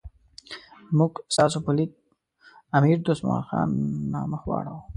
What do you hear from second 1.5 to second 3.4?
په لیک امیر دوست